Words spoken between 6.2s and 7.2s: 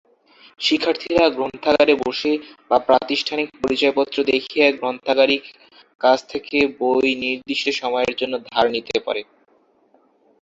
থেকে বই